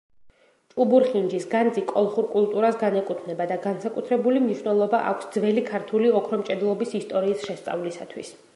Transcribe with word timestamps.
ჭუბურხინჯის 0.75 1.43
განძი 1.51 1.83
კოლხურ 1.91 2.27
კულტურას 2.31 2.79
განეკუთვნება 2.85 3.47
და 3.53 3.57
განსაკუთრებული 3.67 4.43
მნიშვნელობა 4.47 5.03
აქვს 5.11 5.29
ძველი 5.37 5.65
ქართული 5.71 6.13
ოქრომჭედლობის 6.23 6.97
ისტორიის 7.03 7.45
შესწავლისათვის. 7.51 8.35